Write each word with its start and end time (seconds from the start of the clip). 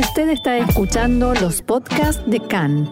Usted 0.00 0.30
está 0.30 0.56
escuchando 0.56 1.34
los 1.34 1.60
podcasts 1.60 2.22
de 2.24 2.40
CAN. 2.40 2.90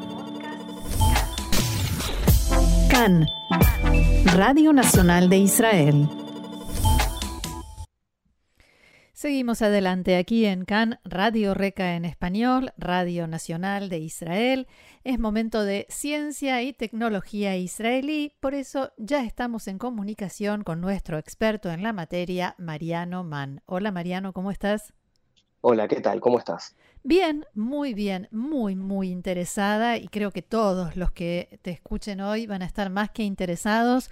CAN, 2.90 3.26
Radio 4.36 4.74
Nacional 4.74 5.30
de 5.30 5.38
Israel. 5.38 6.06
Seguimos 9.14 9.62
adelante 9.62 10.18
aquí 10.18 10.44
en 10.44 10.66
CAN, 10.66 11.00
Radio 11.02 11.54
Reca 11.54 11.94
en 11.94 12.04
español, 12.04 12.74
Radio 12.76 13.26
Nacional 13.26 13.88
de 13.88 14.00
Israel. 14.00 14.66
Es 15.02 15.18
momento 15.18 15.64
de 15.64 15.86
ciencia 15.88 16.60
y 16.60 16.74
tecnología 16.74 17.56
israelí, 17.56 18.34
por 18.38 18.52
eso 18.52 18.92
ya 18.98 19.24
estamos 19.24 19.66
en 19.66 19.78
comunicación 19.78 20.62
con 20.62 20.82
nuestro 20.82 21.16
experto 21.16 21.70
en 21.70 21.82
la 21.82 21.94
materia, 21.94 22.54
Mariano 22.58 23.24
Mann. 23.24 23.62
Hola 23.64 23.92
Mariano, 23.92 24.34
¿cómo 24.34 24.50
estás? 24.50 24.92
Hola, 25.62 25.88
¿qué 25.88 26.02
tal? 26.02 26.20
¿Cómo 26.20 26.38
estás? 26.38 26.76
Bien, 27.08 27.46
muy 27.54 27.94
bien, 27.94 28.28
muy, 28.32 28.76
muy 28.76 29.08
interesada 29.08 29.96
y 29.96 30.08
creo 30.08 30.30
que 30.30 30.42
todos 30.42 30.94
los 30.94 31.10
que 31.10 31.58
te 31.62 31.70
escuchen 31.70 32.20
hoy 32.20 32.46
van 32.46 32.60
a 32.60 32.66
estar 32.66 32.90
más 32.90 33.08
que 33.08 33.22
interesados 33.22 34.10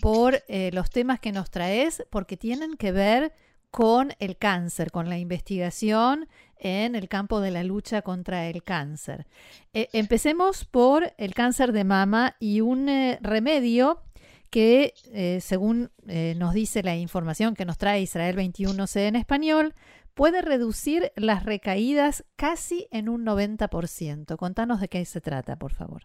por 0.00 0.42
eh, 0.48 0.70
los 0.72 0.88
temas 0.88 1.20
que 1.20 1.30
nos 1.30 1.50
traes, 1.50 2.06
porque 2.08 2.38
tienen 2.38 2.78
que 2.78 2.90
ver 2.90 3.34
con 3.70 4.14
el 4.18 4.38
cáncer, 4.38 4.90
con 4.90 5.10
la 5.10 5.18
investigación 5.18 6.26
en 6.56 6.94
el 6.94 7.10
campo 7.10 7.42
de 7.42 7.50
la 7.50 7.64
lucha 7.64 8.00
contra 8.00 8.46
el 8.46 8.62
cáncer. 8.62 9.26
Eh, 9.74 9.90
empecemos 9.92 10.64
por 10.64 11.12
el 11.18 11.34
cáncer 11.34 11.72
de 11.72 11.84
mama 11.84 12.34
y 12.40 12.62
un 12.62 12.88
eh, 12.88 13.18
remedio 13.20 14.00
que, 14.48 14.94
según 15.42 15.90
nos 16.36 16.54
dice 16.54 16.82
la 16.82 16.96
información 16.96 17.54
que 17.54 17.66
nos 17.66 17.76
trae 17.76 18.00
Israel 18.00 18.34
21C 18.34 19.00
en 19.00 19.16
español, 19.16 19.74
puede 20.18 20.42
reducir 20.42 21.12
las 21.14 21.44
recaídas 21.44 22.24
casi 22.34 22.88
en 22.90 23.08
un 23.08 23.24
90%. 23.24 24.36
Contanos 24.36 24.80
de 24.80 24.88
qué 24.88 25.04
se 25.04 25.20
trata, 25.20 25.54
por 25.54 25.72
favor. 25.72 26.02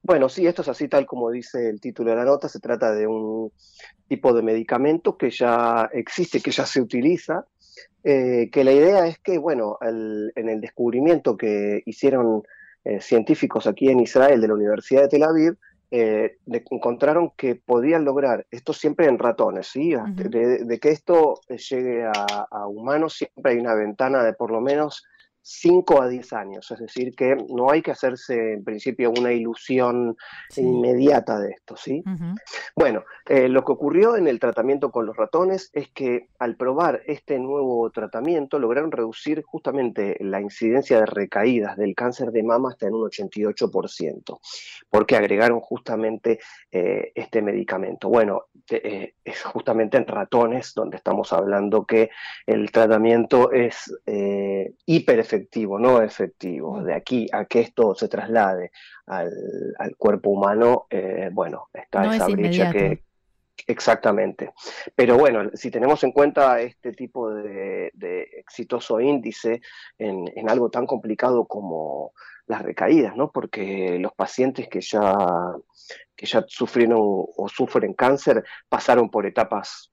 Bueno, 0.00 0.28
sí, 0.28 0.46
esto 0.46 0.62
es 0.62 0.68
así 0.68 0.86
tal 0.86 1.06
como 1.06 1.28
dice 1.28 1.68
el 1.68 1.80
título 1.80 2.10
de 2.10 2.16
la 2.18 2.24
nota, 2.24 2.48
se 2.48 2.60
trata 2.60 2.92
de 2.92 3.08
un 3.08 3.50
tipo 4.06 4.32
de 4.32 4.42
medicamento 4.42 5.18
que 5.18 5.28
ya 5.30 5.90
existe, 5.92 6.40
que 6.40 6.52
ya 6.52 6.64
se 6.64 6.80
utiliza, 6.80 7.46
eh, 8.04 8.48
que 8.52 8.62
la 8.62 8.72
idea 8.72 9.08
es 9.08 9.18
que, 9.18 9.38
bueno, 9.38 9.76
en 9.82 10.48
el 10.48 10.60
descubrimiento 10.60 11.36
que 11.36 11.82
hicieron 11.86 12.44
eh, 12.84 13.00
científicos 13.00 13.66
aquí 13.66 13.88
en 13.88 13.98
Israel 13.98 14.40
de 14.40 14.46
la 14.46 14.54
Universidad 14.54 15.02
de 15.02 15.08
Tel 15.08 15.24
Aviv, 15.24 15.58
eh, 15.90 16.38
encontraron 16.70 17.32
que 17.36 17.56
podían 17.56 18.04
lograr, 18.04 18.46
esto 18.50 18.72
siempre 18.72 19.06
en 19.06 19.18
ratones, 19.18 19.66
¿sí? 19.66 19.94
de, 20.14 20.78
que 20.80 20.90
esto 20.90 21.40
llegue 21.48 22.04
a, 22.04 22.46
a, 22.50 22.66
humanos, 22.66 23.14
siempre 23.14 23.52
hay 23.52 23.58
una 23.58 23.74
ventana 23.74 24.22
de 24.22 24.32
por 24.32 24.50
lo 24.50 24.60
menos 24.60 25.04
5 25.52 26.00
a 26.00 26.08
10 26.08 26.32
años, 26.32 26.70
es 26.70 26.78
decir, 26.78 27.12
que 27.16 27.36
no 27.48 27.70
hay 27.70 27.82
que 27.82 27.90
hacerse 27.90 28.52
en 28.52 28.62
principio 28.62 29.10
una 29.10 29.32
ilusión 29.32 30.16
inmediata 30.56 31.40
de 31.40 31.50
esto, 31.50 31.76
¿sí? 31.76 32.04
Bueno, 32.76 33.02
eh, 33.26 33.48
lo 33.48 33.64
que 33.64 33.72
ocurrió 33.72 34.16
en 34.16 34.28
el 34.28 34.38
tratamiento 34.38 34.92
con 34.92 35.06
los 35.06 35.16
ratones 35.16 35.70
es 35.72 35.88
que 35.88 36.28
al 36.38 36.54
probar 36.54 37.02
este 37.06 37.38
nuevo 37.40 37.90
tratamiento 37.90 38.60
lograron 38.60 38.92
reducir 38.92 39.42
justamente 39.42 40.16
la 40.20 40.40
incidencia 40.40 41.00
de 41.00 41.06
recaídas 41.06 41.76
del 41.76 41.96
cáncer 41.96 42.30
de 42.30 42.44
mama 42.44 42.70
hasta 42.70 42.86
en 42.86 42.94
un 42.94 43.08
88%, 43.08 44.38
porque 44.88 45.16
agregaron 45.16 45.58
justamente 45.60 46.38
eh, 46.70 47.10
este 47.14 47.42
medicamento. 47.42 48.08
Bueno, 48.08 48.44
eh, 48.70 49.14
es 49.24 49.42
justamente 49.42 49.96
en 49.96 50.06
ratones 50.06 50.74
donde 50.74 50.96
estamos 50.96 51.32
hablando 51.32 51.84
que 51.84 52.10
el 52.46 52.70
tratamiento 52.70 53.50
es 53.50 53.92
hiper 54.86 55.18
efectivo, 55.18 55.39
no 55.78 56.02
efectivo. 56.02 56.82
De 56.82 56.94
aquí 56.94 57.26
a 57.32 57.44
que 57.44 57.60
esto 57.60 57.94
se 57.94 58.08
traslade 58.08 58.70
al, 59.06 59.96
cuerpo 59.96 60.30
humano, 60.30 60.86
eh, 60.90 61.30
bueno, 61.32 61.68
está 61.72 62.14
esa 62.14 62.26
brecha 62.26 62.72
que... 62.72 63.02
Exactamente. 63.66 64.52
Pero 64.94 65.18
bueno, 65.18 65.50
si 65.54 65.70
tenemos 65.70 66.02
en 66.04 66.12
cuenta 66.12 66.60
este 66.60 66.92
tipo 66.92 67.30
de, 67.30 67.90
exitoso 68.38 69.00
índice 69.00 69.60
en, 69.98 70.48
algo 70.48 70.70
tan 70.70 70.86
complicado 70.86 71.46
como 71.46 72.12
las 72.46 72.62
recaídas, 72.62 73.16
¿no? 73.16 73.30
Porque 73.30 73.98
los 73.98 74.12
pacientes 74.14 74.68
que 74.68 74.80
ya, 74.80 75.14
que 76.16 76.26
ya 76.26 76.44
sufrieron 76.48 76.98
o 77.00 77.48
sufren 77.48 77.92
cáncer 77.94 78.44
pasaron 78.68 79.10
por 79.10 79.26
etapas 79.26 79.89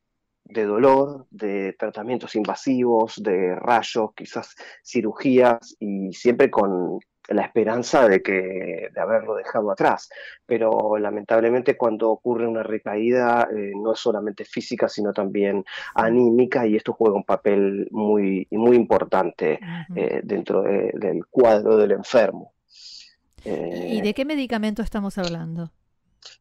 de 0.49 0.65
dolor, 0.65 1.25
de 1.29 1.73
tratamientos 1.73 2.35
invasivos, 2.35 3.21
de 3.21 3.55
rayos, 3.55 4.11
quizás 4.15 4.55
cirugías 4.83 5.75
y 5.79 6.13
siempre 6.13 6.49
con 6.49 6.99
la 7.29 7.43
esperanza 7.43 8.07
de 8.07 8.21
que 8.21 8.89
de 8.93 9.01
haberlo 9.01 9.35
dejado 9.35 9.71
atrás. 9.71 10.09
Pero 10.45 10.97
lamentablemente 10.97 11.75
cuando 11.75 12.09
ocurre 12.09 12.47
una 12.47 12.63
recaída 12.63 13.47
eh, 13.53 13.73
no 13.75 13.93
es 13.93 13.99
solamente 13.99 14.45
física, 14.45 14.87
sino 14.87 15.11
también 15.13 15.65
anímica 15.93 16.65
y 16.65 16.75
esto 16.75 16.93
juega 16.93 17.17
un 17.17 17.25
papel 17.25 17.87
muy, 17.91 18.47
muy 18.51 18.75
importante 18.75 19.59
eh, 19.95 20.21
dentro 20.23 20.63
del 20.63 21.25
cuadro 21.29 21.77
del 21.77 21.91
enfermo. 21.91 22.53
¿Y 23.43 24.01
de 24.01 24.13
qué 24.13 24.25
medicamento 24.25 24.81
estamos 24.81 25.17
hablando? 25.17 25.71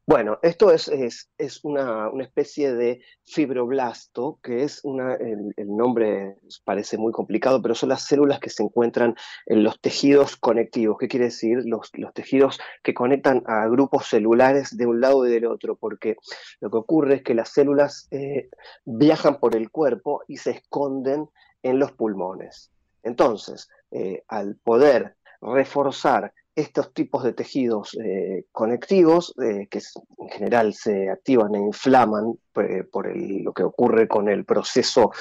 Bueno, 0.07 0.39
esto 0.43 0.71
es, 0.71 0.89
es, 0.89 1.65
una, 1.65 2.11
especie 2.21 2.73
de 2.73 3.01
fibroblasto, 3.25 4.39
que 4.43 4.63
es 4.63 4.81
una, 4.85 5.15
el, 5.15 5.55
nombre 5.57 6.37
parece 6.65 6.97
muy 6.97 7.13
complicado, 7.13 7.61
pero 7.61 7.75
son 7.75 7.89
las 7.89 8.03
células 8.07 8.39
que 8.39 8.51
se 8.51 8.63
encuentran 8.63 9.17
en 9.47 9.65
los 9.65 9.81
tejidos 9.81 10.37
conectivos. 10.37 10.97
¿Qué 10.99 11.09
quiere 11.09 11.27
decir? 11.27 11.63
Los, 11.65 11.91
los 11.95 12.15
tejidos 12.15 12.59
que 12.83 12.95
conectan 12.95 13.43
a 13.47 13.67
grupos 13.69 14.07
celulares 14.07 14.77
de 14.77 14.87
un 14.87 15.01
lado 15.01 15.27
y 15.27 15.31
del 15.31 15.47
otro, 15.47 15.77
porque 15.77 16.17
lo 16.61 16.71
que 16.71 16.77
ocurre 16.77 17.17
es 17.17 17.23
que 17.23 17.35
las 17.35 17.51
células 17.51 18.09
eh, 18.11 18.49
viajan 18.85 19.41
por 19.41 19.57
el 19.57 19.71
cuerpo 19.71 20.23
y 20.29 20.37
se 20.37 20.53
esconden 20.53 21.29
en 21.63 21.79
los 21.79 21.93
pulmones. 21.93 22.71
Entonces, 23.03 23.69
eh, 23.91 24.25
al 24.29 24.57
poder 24.57 25.17
reforzar 25.41 26.33
estos 26.57 26.95
tipos 26.95 27.23
de 27.23 27.35
tejidos 27.35 27.97
eh, 28.03 28.47
conectivos, 28.51 29.35
eh, 29.43 29.69
que 29.71 29.81
en 30.19 30.29
general 30.31 30.73
se 30.73 31.11
activan 31.11 31.55
e 31.55 31.59
inflaman 31.59 32.33
eh, 32.57 32.83
por 32.91 33.15
lo 33.15 33.53
que 33.53 33.63
ocurre 33.63 34.09
con 34.09 34.31
el 34.31 34.47
proceso 34.47 35.13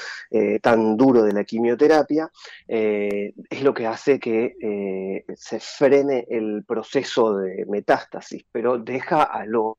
tan 0.62 0.96
duro 0.96 1.24
de 1.24 1.34
la 1.34 1.44
quimioterapia, 1.44 2.32
es 2.66 3.62
lo 3.62 3.74
que 3.74 3.86
hace 3.86 4.20
que 4.20 5.26
se 5.36 5.60
frene 5.60 6.26
el 6.30 6.64
proceso 6.66 7.36
de 7.36 7.66
metástasis, 7.66 8.46
pero 8.50 8.78
deja 8.78 9.24
a 9.24 9.46
los 9.46 9.76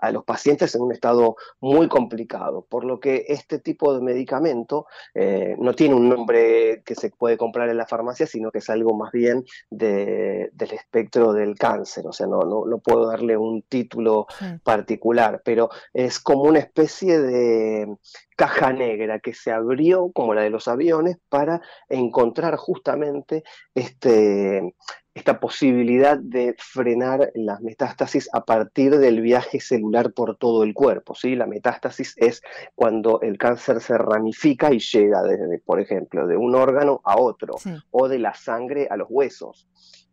a 0.00 0.10
los 0.10 0.24
pacientes 0.24 0.74
en 0.74 0.82
un 0.82 0.92
estado 0.92 1.36
muy 1.60 1.88
complicado, 1.88 2.66
por 2.68 2.84
lo 2.84 3.00
que 3.00 3.26
este 3.28 3.58
tipo 3.58 3.94
de 3.94 4.00
medicamento 4.00 4.86
eh, 5.14 5.56
no 5.58 5.74
tiene 5.74 5.94
un 5.94 6.08
nombre 6.08 6.82
que 6.84 6.94
se 6.94 7.10
puede 7.10 7.36
comprar 7.36 7.68
en 7.68 7.76
la 7.76 7.86
farmacia, 7.86 8.26
sino 8.26 8.50
que 8.50 8.58
es 8.58 8.70
algo 8.70 8.94
más 8.96 9.12
bien 9.12 9.44
del 9.70 10.50
espectro 10.72 11.32
del 11.32 11.56
cáncer, 11.56 12.06
o 12.06 12.12
sea, 12.12 12.26
no, 12.26 12.40
no, 12.40 12.78
puedo 12.78 13.06
darle 13.06 13.36
un 13.36 13.62
título 13.62 14.26
particular, 14.62 15.42
pero 15.44 15.70
es 15.92 16.18
como 16.18 16.44
una 16.44 16.60
especie 16.60 17.20
de 17.20 17.96
caja 18.40 18.72
negra 18.72 19.18
que 19.18 19.34
se 19.34 19.52
abrió, 19.52 20.12
como 20.14 20.32
la 20.32 20.40
de 20.40 20.48
los 20.48 20.66
aviones, 20.66 21.18
para 21.28 21.60
encontrar 21.90 22.56
justamente 22.56 23.44
este, 23.74 24.74
esta 25.12 25.38
posibilidad 25.40 26.16
de 26.16 26.56
frenar 26.58 27.30
las 27.34 27.60
metástasis 27.60 28.30
a 28.32 28.46
partir 28.46 28.96
del 28.96 29.20
viaje 29.20 29.60
celular 29.60 30.14
por 30.14 30.38
todo 30.38 30.64
el 30.64 30.72
cuerpo. 30.72 31.14
¿sí? 31.14 31.36
La 31.36 31.44
metástasis 31.44 32.14
es 32.16 32.40
cuando 32.74 33.20
el 33.20 33.36
cáncer 33.36 33.82
se 33.82 33.98
ramifica 33.98 34.72
y 34.72 34.78
llega, 34.78 35.22
desde, 35.22 35.58
por 35.58 35.78
ejemplo, 35.78 36.26
de 36.26 36.38
un 36.38 36.54
órgano 36.54 37.02
a 37.04 37.18
otro 37.18 37.56
o 37.90 38.08
de 38.08 38.20
la 38.20 38.32
sangre 38.32 38.88
a 38.90 38.96
los 38.96 39.08
huesos. 39.10 39.68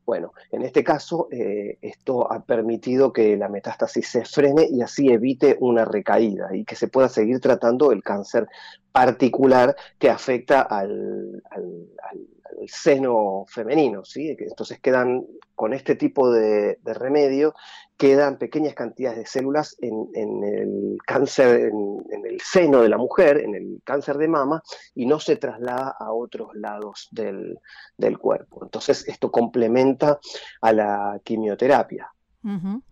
Bueno, 0.08 0.32
en 0.54 0.62
este 0.62 0.86
caso, 0.86 1.28
eh, 1.32 1.80
esto 1.82 2.32
ha 2.32 2.42
permitido 2.46 3.12
que 3.12 3.36
la 3.36 3.50
metástasis 3.50 4.08
se 4.08 4.24
frene 4.24 4.66
y 4.72 4.82
así 4.82 5.10
evite 5.10 5.58
una 5.60 5.84
recaída 5.84 6.56
y 6.56 6.64
que 6.64 6.76
se 6.78 6.88
pueda 6.88 7.10
seguir 7.10 7.42
tratando 7.42 7.92
el 7.92 8.02
cáncer 8.02 8.48
particular 8.94 9.76
que 10.00 10.10
afecta 10.10 10.62
al, 10.62 11.44
seno 12.68 13.46
femenino, 13.48 14.04
¿sí? 14.06 14.36
Entonces 14.40 14.80
quedan, 14.80 15.26
con 15.56 15.74
este 15.74 15.96
tipo 15.96 16.32
de, 16.32 16.78
remedio, 16.84 17.54
quedan 17.98 18.38
pequeñas 18.38 18.74
cantidades 18.74 19.20
de 19.20 19.26
células 19.26 19.78
en, 19.80 20.44
el 20.44 20.98
cáncer, 21.06 21.72
en, 21.72 22.26
el 22.26 22.40
seno 22.42 22.82
de 22.82 22.90
la 22.90 22.98
mujer, 22.98 23.38
en 23.38 23.56
el 23.56 23.82
cáncer 23.84 24.18
de 24.18 24.28
mama, 24.28 24.62
y 24.96 25.06
no 25.06 25.20
se 25.20 25.36
traslada 25.38 25.96
a 26.00 26.12
otros 26.12 26.56
lados 26.56 27.08
del, 27.12 27.60
del 27.98 28.18
cuerpo. 28.18 28.64
Entonces 28.64 29.08
esto 29.08 29.32
complementa 29.32 30.20
a 30.62 30.74
la 30.74 31.20
quimioterapia. 31.24 32.12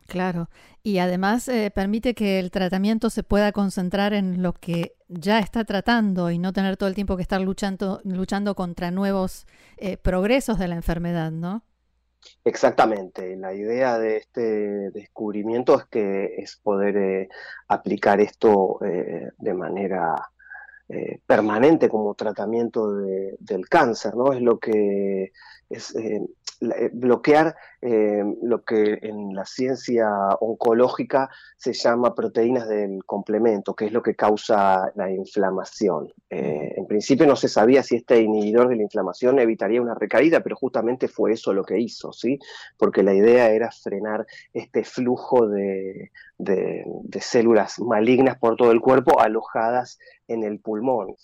Claro, 0.08 0.50
y 0.84 0.98
además 1.00 1.48
eh, 1.48 1.72
permite 1.74 2.14
que 2.14 2.40
el 2.40 2.52
tratamiento 2.52 3.10
se 3.10 3.24
pueda 3.24 3.52
concentrar 3.52 4.14
en 4.14 4.42
lo 4.42 4.54
que 4.54 4.96
ya 5.08 5.40
está 5.40 5.64
tratando 5.64 6.32
y 6.32 6.40
no 6.40 6.54
tener 6.54 6.78
todo 6.78 6.90
el 6.90 6.96
tiempo 6.96 7.16
que 7.16 7.22
estar 7.22 7.42
luchando, 7.42 8.02
luchando 8.04 8.56
contra 8.56 8.92
nuevos 8.92 9.46
eh, 9.78 9.98
progresos 9.98 10.60
de 10.60 10.68
la 10.68 10.76
enfermedad, 10.76 11.32
¿no? 11.32 11.64
Exactamente, 12.44 13.36
la 13.36 13.54
idea 13.54 14.00
de 14.00 14.18
este 14.18 14.90
descubrimiento 14.92 15.80
es 15.80 15.86
que 15.86 16.36
es 16.38 16.56
poder 16.58 16.98
eh, 16.98 17.30
aplicar 17.68 18.20
esto 18.20 18.80
de 18.82 19.54
manera 19.54 20.16
permanente 21.26 21.90
como 21.90 22.14
tratamiento 22.14 22.94
del 22.94 23.68
cáncer, 23.70 24.16
¿no? 24.16 24.34
Es 24.34 24.42
lo 24.42 24.60
que 24.60 25.32
es 25.70 25.96
eh, 26.62 26.90
bloquear 26.94 27.56
eh, 27.82 28.24
lo 28.42 28.64
que 28.64 28.98
en 29.02 29.36
la 29.36 29.46
ciencia 29.46 30.08
oncológica 30.40 31.30
se 31.58 31.74
llama 31.74 32.16
proteínas 32.16 32.68
del 32.70 33.04
complemento, 33.06 33.76
que 33.76 33.86
es 33.86 33.92
lo 33.92 34.02
que 34.02 34.16
causa 34.16 34.92
la 34.96 35.12
inflamación. 35.12 36.14
Eh, 36.30 36.74
en 36.78 36.88
principio 36.88 37.28
no 37.28 37.36
se 37.36 37.50
sabía 37.50 37.84
si 37.84 37.98
este 37.98 38.22
inhibidor 38.22 38.70
de 38.70 38.78
la 38.78 38.84
inflamación 38.84 39.38
evitaría 39.40 39.82
una 39.82 39.96
recaída, 39.96 40.42
pero 40.42 40.56
justamente 40.56 41.10
fue 41.10 41.34
eso 41.34 41.52
lo 41.52 41.66
que 41.66 41.80
hizo, 41.80 42.14
¿sí? 42.14 42.40
Porque 42.78 43.04
la 43.04 43.14
idea 43.14 43.50
era 43.50 43.70
frenar 43.72 44.26
este 44.54 44.86
flujo 44.86 45.48
de, 45.48 46.12
de 46.38 46.86
células 47.22 47.80
malignas 47.80 48.38
por 48.38 48.56
todo 48.56 48.72
el 48.72 48.82
cuerpo 48.82 49.20
alojadas 49.20 49.98
en 50.28 50.44
el 50.44 50.60
pulmón. 50.60 51.16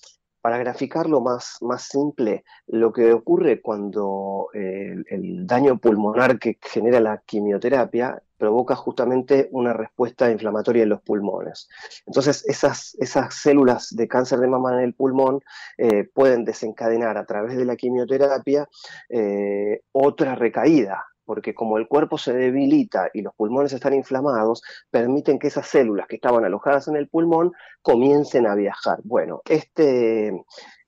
Para 0.41 0.57
graficarlo 0.57 1.21
más, 1.21 1.57
más 1.61 1.83
simple, 1.83 2.43
lo 2.65 2.91
que 2.91 3.13
ocurre 3.13 3.61
cuando 3.61 4.47
eh, 4.55 4.95
el, 5.11 5.45
daño 5.45 5.77
pulmonar 5.77 6.39
que 6.39 6.57
genera 6.59 6.99
la 6.99 7.21
quimioterapia 7.23 8.23
provoca 8.37 8.75
justamente 8.75 9.49
una 9.51 9.71
respuesta 9.71 10.31
inflamatoria 10.31 10.81
en 10.81 10.89
los 10.89 11.01
pulmones. 11.03 11.69
Entonces, 12.07 12.43
esas, 12.47 12.95
esas 12.99 13.35
células 13.35 13.95
de 13.95 14.07
cáncer 14.07 14.39
de 14.39 14.47
mama 14.47 14.73
en 14.73 14.79
el 14.79 14.95
pulmón 14.95 15.41
eh, 15.77 16.09
pueden 16.11 16.43
desencadenar 16.43 17.19
a 17.19 17.25
través 17.27 17.55
de 17.55 17.65
la 17.65 17.75
quimioterapia 17.75 18.67
eh, 19.09 19.81
otra 19.91 20.33
recaída 20.33 21.05
porque 21.25 21.53
como 21.53 21.77
el 21.77 21.87
cuerpo 21.87 22.17
se 22.17 22.33
debilita 22.33 23.09
y 23.13 23.21
los 23.21 23.33
pulmones 23.35 23.73
están 23.73 23.93
inflamados, 23.93 24.61
permiten 24.89 25.39
que 25.39 25.47
esas 25.47 25.67
células 25.67 26.07
que 26.07 26.15
estaban 26.15 26.45
alojadas 26.45 26.87
en 26.87 26.95
el 26.95 27.07
pulmón 27.07 27.51
comiencen 27.81 28.47
a 28.47 28.55
viajar. 28.55 28.99
Bueno, 29.03 29.41
este, 29.45 30.31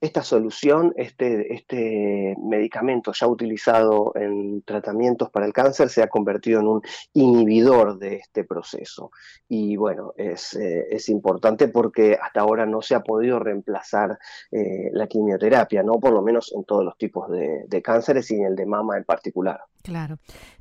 esta 0.04 0.22
solución, 0.22 0.94
este, 0.98 1.54
este 1.54 2.36
medicamento 2.38 3.14
ya 3.14 3.26
utilizado 3.26 4.12
en 4.16 4.62
tratamientos 4.64 5.30
para 5.30 5.46
el 5.46 5.54
cáncer 5.54 5.88
se 5.88 6.04
ha 6.04 6.10
convertido 6.10 6.60
en 6.60 6.68
un 6.68 6.82
inhibidor 7.14 7.98
de 7.98 8.18
este 8.18 8.44
proceso. 8.44 9.12
Y 9.48 9.78
bueno, 9.78 10.14
es, 10.18 10.56
eh, 10.56 10.90
importante 11.08 11.70
porque 11.70 12.18
hasta 12.22 12.42
ahora 12.42 12.66
no 12.66 12.82
se 12.82 12.96
ha 12.96 13.00
podido 13.00 13.40
reemplazar 13.40 14.20
eh, 14.52 14.90
la 14.92 15.08
quimioterapia, 15.08 15.84
¿no? 15.84 16.02
Por 16.02 16.12
lo 16.12 16.22
menos 16.22 16.52
en 16.54 16.66
todos 16.66 16.84
los 16.84 16.98
tipos 16.98 17.32
de, 17.32 17.82
cánceres 17.82 18.30
y 18.32 18.36
en 18.36 18.46
el 18.48 18.56
de 18.58 18.66
mama 18.66 18.98
en 18.98 19.06
particular. 19.06 19.62
Claro. 19.84 20.18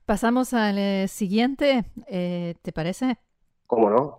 Pasamos 0.06 0.54
al 0.54 0.78
eh, 0.78 1.08
siguiente, 1.08 1.84
¿te 2.06 2.72
parece? 2.72 3.18
¿Cómo 3.66 3.90
no? 3.90 4.18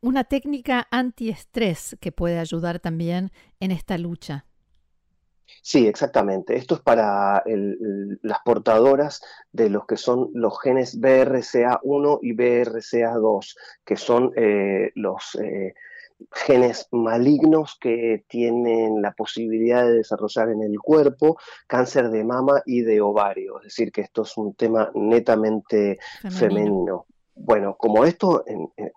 Una 0.00 0.24
técnica 0.24 0.86
antiestrés 0.90 1.96
que 2.00 2.12
puede 2.12 2.38
ayudar 2.38 2.80
también 2.80 3.30
en 3.60 3.70
esta 3.70 3.98
lucha. 3.98 4.46
Sí, 5.62 5.86
exactamente. 5.86 6.56
Esto 6.56 6.76
es 6.76 6.80
para 6.80 7.42
las 8.22 8.38
portadoras 8.44 9.20
de 9.52 9.68
los 9.68 9.86
que 9.86 9.96
son 9.96 10.30
los 10.32 10.60
genes 10.60 11.00
BRCA1 11.00 12.18
y 12.22 12.32
BRCA2, 12.32 13.56
que 13.84 13.96
son 13.96 14.32
eh, 14.36 14.92
los 14.94 15.34
eh, 15.36 15.74
genes 16.32 16.88
malignos 16.92 17.76
que 17.80 18.24
tienen 18.28 19.02
la 19.02 19.12
posibilidad 19.12 19.84
de 19.84 19.94
desarrollar 19.94 20.50
en 20.50 20.62
el 20.62 20.78
cuerpo 20.78 21.38
cáncer 21.66 22.10
de 22.10 22.24
mama 22.24 22.62
y 22.64 22.82
de 22.82 23.00
ovario. 23.00 23.58
Es 23.58 23.64
decir, 23.64 23.92
que 23.92 24.02
esto 24.02 24.22
es 24.22 24.36
un 24.36 24.54
tema 24.54 24.90
netamente 24.94 25.98
femenino. 26.30 27.06
Bueno, 27.34 27.76
como 27.78 28.04
esto 28.04 28.44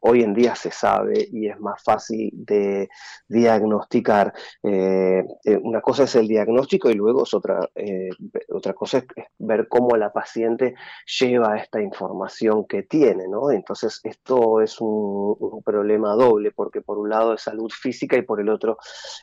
hoy 0.02 0.22
en 0.22 0.34
día 0.34 0.56
se 0.56 0.72
sabe 0.72 1.28
y 1.32 1.48
es 1.48 1.60
más 1.60 1.82
fácil 1.84 2.30
de 2.34 2.90
diagnosticar, 3.28 4.34
eh, 4.64 5.24
eh, 5.46 5.60
una 5.62 5.82
cosa 5.82 6.04
es 6.04 6.16
el 6.16 6.28
diagnóstico 6.28 6.90
y 6.90 6.94
luego 6.94 7.24
es 7.24 7.34
otra, 7.34 7.70
eh, 7.76 8.10
otra 8.50 8.74
cosa 8.74 9.00
es 9.00 9.06
ver 9.38 9.68
cómo 9.68 9.96
la 9.96 10.12
paciente 10.12 10.76
lleva 11.20 11.58
esta 11.58 11.82
información 11.82 12.66
que 12.66 12.84
tiene, 12.84 13.28
¿no? 13.28 13.52
Entonces 13.52 14.02
esto 14.04 14.62
es 14.62 14.80
un, 14.80 15.62
problema 15.64 16.14
doble 16.16 16.52
porque 16.52 16.82
por 16.82 16.98
un 16.98 17.10
lado 17.10 17.34
es 17.34 17.42
salud 17.42 17.72
física 17.72 18.18
y 18.18 18.24
por 18.24 18.42
el 18.42 18.50
otro 18.50 18.78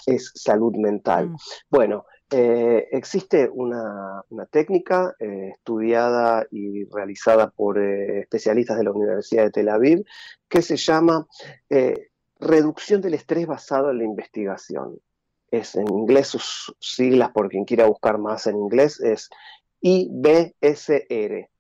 es 0.07 0.33
salud 0.35 0.75
mental. 0.77 1.29
Mm. 1.29 1.37
Bueno, 1.69 2.05
eh, 2.33 2.89
existe 2.93 3.49
una, 3.53 4.23
técnica 4.51 5.15
eh, 5.19 5.51
estudiada 5.53 6.47
y 6.51 6.85
realizada 6.85 7.51
por 7.51 7.79
eh, 7.79 8.21
especialistas 8.21 8.79
de 8.79 8.85
la 8.85 8.93
Universidad 8.93 9.45
de 9.45 9.51
Tel 9.51 9.69
Aviv 9.69 10.05
que 10.49 10.63
se 10.63 10.77
llama 10.77 11.27
reducción 12.39 13.01
del 13.01 13.15
estrés 13.15 13.47
basado 13.47 13.91
en 13.91 13.99
la 13.99 14.05
investigación. 14.05 14.99
Es 15.51 15.75
en 15.75 15.89
inglés 15.89 16.29
sus 16.29 16.75
siglas, 16.79 17.31
por 17.33 17.49
quien 17.49 17.65
quiera 17.65 17.87
buscar 17.87 18.19
más 18.19 18.47
en 18.47 18.57
inglés, 18.57 19.01
es 19.01 19.29
IBSR. 19.81 21.51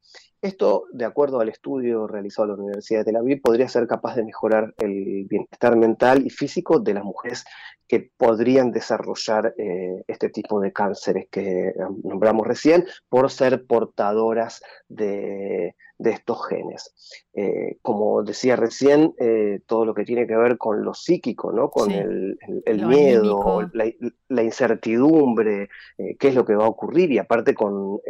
Esto, 0.42 0.84
de 0.92 1.04
acuerdo 1.04 1.40
al 1.40 1.50
estudio 1.50 2.06
realizado 2.06 2.52
en 2.52 2.56
la 2.56 2.62
Universidad 2.64 3.00
de 3.00 3.04
Tel 3.06 3.16
Aviv, 3.16 3.42
podría 3.42 3.68
ser 3.68 3.86
capaz 3.86 4.16
de 4.16 4.24
mejorar 4.24 4.74
el 4.78 5.26
bienestar 5.28 5.76
mental 5.76 6.24
y 6.24 6.30
físico 6.30 6.78
de 6.78 6.94
las 6.94 7.04
mujeres 7.04 7.44
que 7.90 8.08
podrían 8.16 8.70
desarrollar 8.70 9.52
eh, 9.58 10.04
este 10.06 10.28
tipo 10.28 10.60
de 10.60 10.72
cánceres 10.72 11.26
que 11.28 11.74
nombramos 12.04 12.46
recién 12.46 12.86
por 13.08 13.32
ser 13.32 13.66
portadoras 13.66 14.62
de, 14.88 15.74
estos 16.04 16.46
genes. 16.48 16.94
Eh, 17.34 17.76
como 17.82 18.22
decía 18.22 18.56
recién, 18.56 19.14
eh, 19.18 19.60
todo 19.66 19.84
lo 19.84 19.92
que 19.92 20.04
tiene 20.04 20.26
que 20.26 20.36
ver 20.36 20.56
con 20.56 20.82
lo 20.82 20.94
psíquico, 20.94 21.52
¿no? 21.52 21.70
con 21.70 21.90
el, 21.90 22.38
miedo, 22.86 23.70
la, 23.72 24.42
incertidumbre, 24.42 25.68
qué 25.96 26.28
es 26.28 26.34
lo 26.34 26.46
que 26.46 26.54
va 26.54 26.64
a 26.64 26.68
ocurrir 26.68 27.12
y 27.12 27.18
aparte 27.18 27.54
con... 27.54 28.00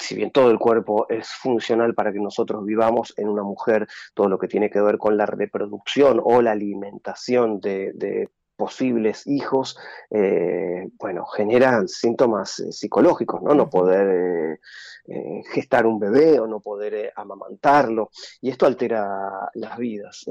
si 0.00 0.14
bien 0.16 0.30
todo 0.32 0.50
el 0.50 0.58
cuerpo 0.58 1.06
es 1.08 1.28
funcional 1.28 1.94
para 1.94 2.12
que 2.12 2.18
nosotros 2.18 2.64
vivamos 2.64 3.14
en 3.16 3.28
una 3.28 3.42
mujer, 3.42 3.86
todo 4.14 4.28
lo 4.28 4.38
que 4.38 4.48
tiene 4.48 4.70
que 4.70 4.80
ver 4.80 4.98
con 4.98 5.16
la 5.16 5.26
reproducción 5.26 6.20
o 6.22 6.42
la 6.42 6.52
alimentación 6.52 7.60
de 7.60 7.84
de, 7.92 8.28
posibles 8.56 9.26
hijos, 9.26 9.76
eh, 10.10 10.88
bueno, 10.98 11.26
generan 11.26 11.88
síntomas 11.88 12.60
eh, 12.60 12.72
psicológicos, 12.72 13.42
¿no? 13.42 13.54
No 13.54 13.68
poder 13.68 14.60
eh, 15.06 15.42
gestar 15.52 15.86
un 15.86 15.98
bebé 15.98 16.38
o 16.38 16.46
no 16.46 16.60
poder 16.60 17.12
amamantarlo, 17.16 18.10
y 18.40 18.50
esto 18.50 18.66
altera 18.66 19.50
las 19.54 19.76
vidas. 19.76 20.24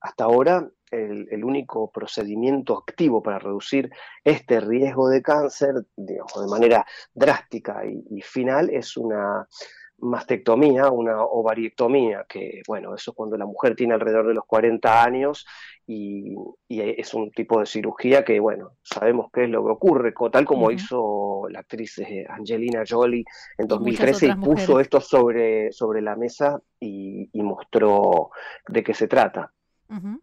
hasta 0.00 0.24
ahora, 0.24 0.68
el, 0.90 1.44
único 1.44 1.90
procedimiento 1.90 2.78
activo 2.78 3.20
para 3.20 3.40
reducir 3.40 3.90
este 4.22 4.60
riesgo 4.60 5.08
de 5.08 5.22
cáncer, 5.22 5.74
digamos, 5.96 6.40
de 6.40 6.46
manera 6.46 6.86
drástica 7.12 7.82
y 7.84 8.20
final, 8.22 8.70
es 8.70 8.96
una 8.96 9.48
mastectomía, 9.98 10.90
una 10.90 11.22
ovariectomía, 11.22 12.24
que 12.28 12.62
bueno, 12.66 12.94
eso 12.94 13.12
es 13.12 13.16
cuando 13.16 13.36
la 13.36 13.46
mujer 13.46 13.74
tiene 13.74 13.94
alrededor 13.94 14.26
de 14.26 14.34
los 14.34 14.44
40 14.44 15.02
años 15.02 15.46
y, 15.86 16.34
es 16.68 17.14
un 17.14 17.30
tipo 17.30 17.60
de 17.60 17.66
cirugía 17.66 18.24
que 18.24 18.40
bueno, 18.40 18.72
sabemos 18.82 19.30
qué 19.32 19.44
es 19.44 19.50
lo 19.50 19.64
que 19.64 19.70
ocurre, 19.70 20.14
tal 20.32 20.44
como 20.44 20.70
hizo 20.70 21.46
la 21.50 21.60
actriz 21.60 21.98
eh, 21.98 22.26
Angelina 22.28 22.82
Jolie 22.88 23.24
en 23.58 23.68
2013 23.68 24.26
y, 24.26 24.34
puso 24.36 24.80
esto 24.80 25.00
sobre, 25.00 25.72
sobre 25.72 26.02
la 26.02 26.16
mesa 26.16 26.60
y, 26.80 27.28
mostró 27.34 28.30
de 28.68 28.82
qué 28.82 28.94
se 28.94 29.06
trata. 29.06 29.52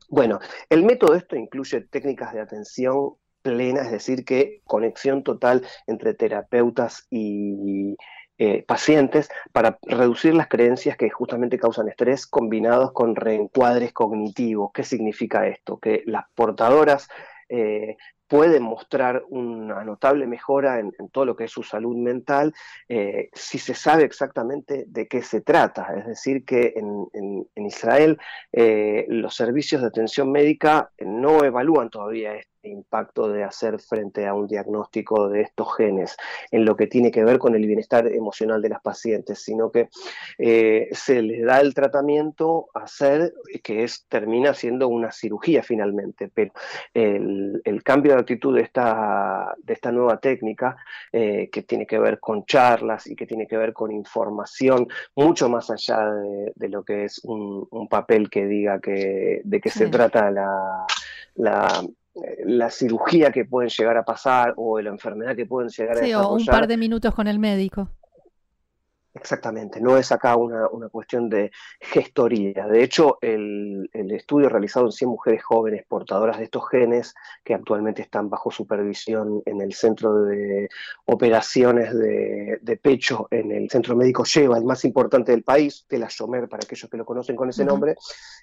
Bueno, 0.09 0.39
el 0.69 0.83
método 0.83 1.13
de 1.13 1.19
esto 1.19 1.37
incluye 1.37 1.81
técnicas 1.81 2.33
de 2.33 2.41
atención 2.41 3.13
plena, 3.41 3.81
es 3.81 3.91
decir, 3.91 4.25
que 4.25 4.61
conexión 4.65 5.23
total 5.23 5.65
entre 5.87 6.13
terapeutas 6.13 7.07
y, 7.09 7.95
eh, 8.43 8.63
pacientes 8.63 9.29
para 9.51 9.77
reducir 9.83 10.33
las 10.33 10.47
creencias 10.47 10.97
que 10.97 11.11
justamente 11.11 11.59
causan 11.59 11.89
estrés 11.89 12.25
combinados 12.25 12.91
con 12.91 13.15
reencuadres 13.15 13.93
cognitivos. 13.93 14.71
¿Qué 14.73 14.83
significa 14.83 15.45
esto? 15.45 15.77
Que 15.77 16.01
las 16.07 16.23
portadoras 16.33 17.07
eh, 17.49 17.97
pueden 18.27 18.63
mostrar 18.63 19.23
una 19.29 19.83
notable 19.83 20.25
mejora 20.25 20.79
en, 20.79 20.91
todo 21.11 21.25
lo 21.25 21.35
que 21.35 21.43
es 21.43 21.51
su 21.51 21.61
salud 21.61 21.95
mental 21.95 22.51
eh, 22.89 23.29
si 23.31 23.59
se 23.59 23.75
sabe 23.75 24.05
exactamente 24.05 24.85
de 24.87 25.07
qué 25.07 25.21
se 25.21 25.41
trata. 25.41 25.93
Es 25.95 26.07
decir, 26.07 26.43
que 26.43 26.73
en, 26.75 27.47
Israel 27.63 28.17
los 29.07 29.35
servicios 29.35 29.81
de 29.81 29.87
atención 29.87 30.31
médica 30.31 30.91
no 30.97 31.43
evalúan 31.43 31.91
todavía 31.91 32.33
impacto 32.63 33.29
de 33.29 33.43
hacer 33.43 33.79
frente 33.79 34.27
a 34.27 34.33
un 34.33 34.47
diagnóstico 34.47 35.29
de 35.29 35.41
estos 35.41 35.75
genes 35.75 36.17
en 36.51 36.65
lo 36.65 36.75
que 36.75 36.87
tiene 36.87 37.11
que 37.11 37.23
ver 37.23 37.39
con 37.39 37.55
el 37.55 37.65
bienestar 37.65 38.07
emocional 38.07 38.61
de 38.61 38.69
las 38.69 38.81
pacientes, 38.81 39.39
sino 39.39 39.71
que 39.71 39.89
eh, 40.37 40.89
se 40.91 41.21
les 41.21 41.45
da 41.45 41.59
el 41.59 41.73
tratamiento 41.73 42.67
a 42.73 42.83
hacer 42.83 43.33
que 43.63 43.83
es 43.83 44.05
termina 44.07 44.53
siendo 44.53 44.87
una 44.87 45.11
cirugía 45.11 45.63
finalmente, 45.63 46.29
pero 46.33 46.53
el, 46.93 47.81
cambio 47.83 48.13
de 48.13 48.19
actitud 48.19 48.55
de 48.55 48.61
esta, 48.61 49.55
de 49.63 49.73
esta 49.73 49.91
nueva 49.91 50.19
técnica 50.19 50.77
eh, 51.11 51.49
que 51.51 51.63
tiene 51.63 51.87
que 51.87 51.97
ver 51.97 52.19
con 52.19 52.45
charlas 52.45 53.07
y 53.07 53.15
que 53.15 53.25
tiene 53.25 53.47
que 53.47 53.57
ver 53.57 53.73
con 53.73 53.91
información 53.91 54.87
mucho 55.15 55.49
más 55.49 55.71
allá 55.71 56.05
de, 56.55 56.69
lo 56.69 56.83
que 56.83 57.05
es 57.05 57.19
un, 57.23 57.67
papel 57.89 58.29
que 58.29 58.45
diga 58.45 58.79
que, 58.79 59.41
de 59.43 59.59
qué 59.59 59.69
se 59.69 59.87
trata 59.87 60.31
la, 60.31 60.85
la 61.35 61.83
la 62.45 62.69
cirugía 62.69 63.31
que 63.31 63.45
pueden 63.45 63.69
llegar 63.69 63.97
a 63.97 64.03
pasar 64.03 64.53
o 64.57 64.79
la 64.81 64.89
enfermedad 64.89 65.35
que 65.35 65.45
pueden 65.45 65.69
llegar 65.69 65.97
a 65.97 66.01
desarrollar. 66.01 66.31
o 66.31 66.33
un 66.33 66.45
par 66.45 66.67
de 66.67 66.77
minutos 66.77 67.13
con 67.13 67.27
el 67.27 67.39
médico. 67.39 67.89
Exactamente, 69.13 69.81
no 69.81 69.97
es 69.97 70.09
acá 70.13 70.37
una, 70.37 70.69
cuestión 70.89 71.29
de 71.29 71.51
gestoría. 71.81 72.65
De 72.67 72.81
hecho, 72.81 73.17
el, 73.21 73.89
estudio 73.93 74.47
realizado 74.47 74.85
en 74.85 74.93
100 74.93 75.09
mujeres 75.09 75.43
jóvenes 75.43 75.85
portadoras 75.85 76.37
de 76.37 76.45
estos 76.45 76.69
genes, 76.69 77.13
que 77.43 77.53
actualmente 77.53 78.01
están 78.01 78.29
bajo 78.29 78.51
supervisión 78.51 79.41
en 79.45 79.59
el 79.59 79.73
Centro 79.73 80.23
de 80.23 80.69
Operaciones 81.05 81.93
de, 81.93 82.79
Pecho, 82.81 83.27
en 83.31 83.51
el 83.51 83.69
Centro 83.69 83.97
Médico 83.97 84.23
Lleva, 84.23 84.57
el 84.57 84.63
más 84.63 84.85
importante 84.85 85.33
del 85.33 85.43
país, 85.43 85.85
de 85.89 85.99
la 85.99 86.07
Shomer, 86.09 86.47
para 86.47 86.63
aquellos 86.63 86.89
que 86.89 86.97
lo 86.97 87.05
conocen 87.05 87.35
con 87.35 87.49
ese 87.49 87.65
nombre, 87.65 87.95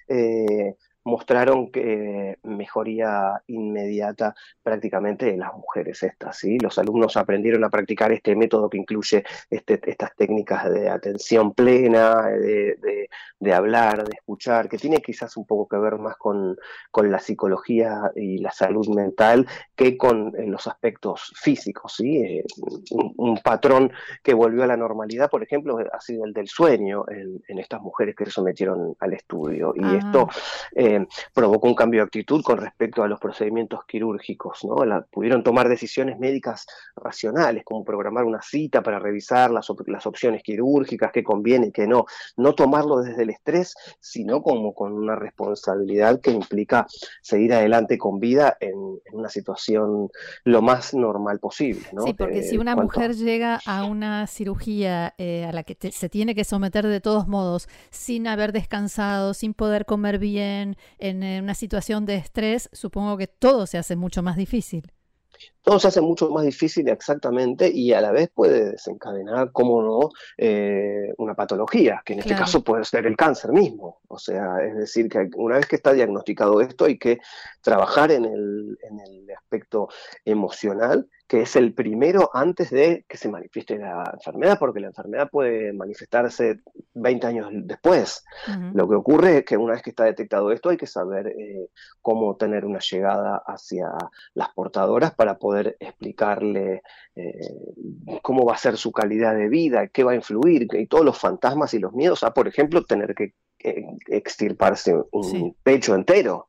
eh, 0.07 0.75
mostraron 1.03 1.71
que 1.71 2.37
mejoría 2.43 3.41
inmediata 3.47 4.35
prácticamente 4.61 5.25
de 5.25 5.37
las 5.37 5.53
mujeres 5.53 6.03
estas. 6.03 6.37
¿sí? 6.37 6.57
Los 6.59 6.77
alumnos 6.77 7.17
aprendieron 7.17 7.63
a 7.63 7.69
practicar 7.69 8.11
este 8.11 8.35
método 8.35 8.69
que 8.69 8.77
incluye 8.77 9.23
este, 9.49 9.79
estas 9.89 10.15
técnicas 10.15 10.69
de 10.69 10.89
atención 10.89 11.53
plena, 11.53 12.27
de, 12.27 13.53
hablar, 13.53 14.03
de 14.03 14.17
escuchar, 14.17 14.69
que 14.69 14.77
tiene 14.77 15.01
quizás 15.01 15.35
un 15.37 15.45
poco 15.45 15.67
que 15.67 15.77
ver 15.77 15.97
más 15.97 16.15
con, 16.17 16.57
la 17.01 17.19
psicología 17.19 18.11
y 18.15 18.39
la 18.39 18.51
salud 18.51 18.87
mental 18.89 19.47
que 19.75 19.97
con 19.97 20.35
eh, 20.37 20.45
los 20.45 20.67
aspectos 20.67 21.33
físicos. 21.41 21.95
¿sí? 21.95 22.17
Eh, 22.17 22.43
un, 22.91 23.39
patrón 23.41 23.91
que 24.21 24.33
volvió 24.33 24.63
a 24.63 24.67
la 24.67 24.75
normalidad, 24.75 25.29
por 25.29 25.41
ejemplo, 25.41 25.77
ha 25.91 26.01
sido 26.01 26.25
el 26.25 26.33
del 26.33 26.47
sueño 26.47 27.05
en, 27.07 27.57
estas 27.57 27.81
mujeres 27.81 28.15
que 28.15 28.25
se 28.25 28.31
sometieron 28.31 28.95
al 28.99 29.13
estudio. 29.13 29.73
Y 29.75 29.95
esto... 29.95 30.27
Ah. 30.29 30.88
Eh, 30.89 31.07
provocó 31.35 31.67
un 31.67 31.75
cambio 31.75 31.99
de 32.01 32.05
actitud 32.05 32.41
con 32.41 32.57
respecto 32.57 33.03
a 33.03 33.07
los 33.07 33.19
procedimientos 33.19 33.85
quirúrgicos. 33.85 34.65
¿no? 34.65 34.77
pudieron 35.11 35.43
tomar 35.43 35.69
decisiones 35.69 36.17
médicas 36.17 36.65
racionales, 36.95 37.63
como 37.63 37.83
programar 37.83 38.25
una 38.25 38.41
cita 38.41 38.81
para 38.81 38.97
revisar 38.97 39.51
las, 39.51 39.67
las 39.85 40.07
opciones 40.07 40.41
quirúrgicas, 40.41 41.11
qué 41.11 41.23
conviene 41.23 41.67
y 41.67 41.71
qué 41.71 41.85
no. 41.85 42.05
No 42.37 42.55
tomarlo 42.55 43.01
desde 43.01 43.21
el 43.21 43.29
estrés, 43.29 43.75
sino 43.99 44.41
como 44.41 44.73
con 44.73 44.93
una 44.93 45.15
responsabilidad 45.15 46.21
que 46.21 46.31
implica 46.31 46.87
seguir 47.21 47.53
adelante 47.53 47.99
con 47.99 48.19
vida 48.19 48.57
en, 48.59 48.99
una 49.11 49.29
situación 49.29 50.09
lo 50.43 50.61
más 50.61 50.93
normal 50.95 51.39
posible. 51.39 51.81
Sí, 52.03 52.13
porque 52.13 52.41
si 52.41 52.57
una 52.57 52.75
mujer 52.75 53.15
llega 53.15 53.59
a 53.65 53.85
una 53.85 54.25
cirugía 54.25 55.13
eh, 55.17 55.45
a 55.45 55.51
la 55.51 55.63
que 55.63 55.77
se 55.91 56.09
tiene 56.09 56.33
que 56.33 56.43
someter 56.43 56.87
de 56.87 57.01
todos 57.01 57.27
modos, 57.27 57.67
sin 57.91 58.27
haber 58.27 58.53
descansado, 58.53 59.33
sin 59.33 59.53
poder 59.53 59.85
comer 59.85 60.17
bien, 60.17 60.77
en 60.97 61.23
una 61.43 61.55
situación 61.55 62.05
de 62.05 62.15
estrés, 62.15 62.69
supongo 62.73 63.17
que 63.17 63.27
todo 63.27 63.67
se 63.67 63.77
hace 63.77 63.95
mucho 63.95 64.23
más 64.23 64.37
difícil. 64.37 64.91
Todo 65.61 65.79
se 65.79 65.89
hace 65.89 66.01
mucho 66.01 66.29
más 66.29 66.45
difícil 66.45 66.87
exactamente 66.89 67.69
y 67.69 67.93
a 67.93 68.01
la 68.01 68.11
vez 68.11 68.29
puede 68.33 68.71
desencadenar, 68.71 69.51
como 69.51 69.81
no, 69.81 70.09
eh, 70.37 71.13
una 71.17 71.35
patología, 71.35 72.01
que 72.05 72.13
en 72.13 72.19
este 72.19 72.35
caso 72.35 72.63
puede 72.63 72.85
ser 72.85 73.05
el 73.05 73.17
cáncer 73.17 73.51
mismo. 73.51 73.99
O 74.07 74.17
sea, 74.17 74.63
es 74.65 74.75
decir, 74.75 75.09
que 75.09 75.29
una 75.35 75.57
vez 75.57 75.65
que 75.65 75.75
está 75.75 75.93
diagnosticado 75.93 76.61
esto 76.61 76.85
hay 76.85 76.97
que 76.97 77.19
trabajar 77.61 78.11
en 78.11 78.25
el, 78.25 78.77
en 78.81 78.99
el 78.99 79.31
aspecto 79.31 79.89
emocional 80.25 81.07
que 81.29 81.41
es 81.43 81.55
el 81.55 81.75
primero 81.75 82.31
antes 82.33 82.71
de 82.71 83.05
que 83.07 83.15
se 83.15 83.29
manifieste 83.29 83.77
la 83.77 84.03
enfermedad, 84.15 84.57
porque 84.57 84.79
la 84.79 84.87
enfermedad 84.87 85.29
puede 85.29 85.71
manifestarse 85.73 86.61
20 86.95 87.27
años 87.27 87.49
después. 87.51 88.25
Lo 88.73 88.89
que 88.89 88.95
ocurre 88.95 89.37
es 89.37 89.45
que 89.45 89.55
una 89.55 89.73
vez 89.73 89.83
que 89.83 89.91
está 89.91 90.05
detectado 90.05 90.51
esto 90.51 90.69
hay 90.69 90.77
que 90.77 90.87
saber 90.87 91.27
eh, 91.27 91.69
cómo 92.01 92.35
tener 92.35 92.65
una 92.65 92.79
llegada 92.79 93.43
hacia 93.45 93.91
las 94.33 94.49
portadoras 94.49 95.13
para 95.13 95.37
poder 95.37 95.58
explicarle 95.79 96.81
eh, 97.15 97.39
cómo 98.21 98.45
va 98.45 98.53
a 98.53 98.57
ser 98.57 98.77
su 98.77 98.91
calidad 98.91 99.35
de 99.35 99.49
vida, 99.49 99.87
qué 99.87 100.03
va 100.03 100.13
a 100.13 100.15
influir, 100.15 100.67
y 100.73 100.87
todos 100.87 101.05
los 101.05 101.17
fantasmas 101.17 101.73
y 101.73 101.79
los 101.79 101.93
miedos 101.93 102.23
a, 102.23 102.33
por 102.33 102.47
ejemplo, 102.47 102.83
tener 102.83 103.15
que 103.15 103.33
eh, 103.59 103.85
extirparse 104.07 104.95
un 105.11 105.55
pecho 105.63 105.95
entero. 105.95 106.47